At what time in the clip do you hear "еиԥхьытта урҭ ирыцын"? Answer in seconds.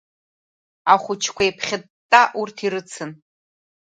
1.45-3.11